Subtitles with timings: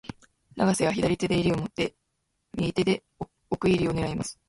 [0.55, 1.95] 永瀬は左手も襟を持って、そして、
[2.57, 3.03] 右手で
[3.51, 4.39] 奥襟を狙います。